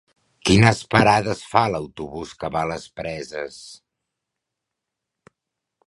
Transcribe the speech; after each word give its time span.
Quines 0.49 0.79
parades 0.93 1.43
fa 1.51 1.61
l'autobús 1.73 2.33
que 2.45 2.51
va 2.57 2.65
a 2.65 2.71
les 2.73 2.91
Preses? 3.01 3.61